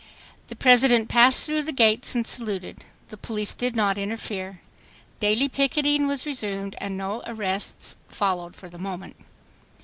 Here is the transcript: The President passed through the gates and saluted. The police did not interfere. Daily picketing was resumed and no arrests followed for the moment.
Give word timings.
The 0.47 0.55
President 0.55 1.09
passed 1.09 1.45
through 1.45 1.61
the 1.61 1.71
gates 1.71 2.15
and 2.15 2.25
saluted. 2.25 2.83
The 3.09 3.17
police 3.17 3.53
did 3.53 3.75
not 3.75 3.99
interfere. 3.99 4.59
Daily 5.19 5.47
picketing 5.47 6.07
was 6.07 6.25
resumed 6.25 6.73
and 6.79 6.97
no 6.97 7.21
arrests 7.27 7.97
followed 8.09 8.55
for 8.55 8.67
the 8.67 8.79
moment. 8.79 9.15